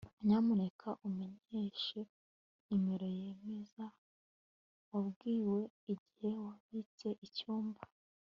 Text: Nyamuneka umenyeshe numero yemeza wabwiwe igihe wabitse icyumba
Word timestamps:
Nyamuneka 0.25 0.89
umenyeshe 1.07 1.99
numero 2.67 3.07
yemeza 3.19 3.85
wabwiwe 4.91 5.59
igihe 5.93 6.29
wabitse 6.43 7.09
icyumba 7.27 7.81